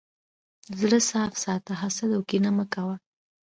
زړه 0.79 0.99
صفا 1.09 1.23
ساته، 1.43 1.73
حسد 1.81 2.09
او 2.17 2.21
کینه 2.29 2.51
مه 2.57 2.65
کوه. 2.73 2.95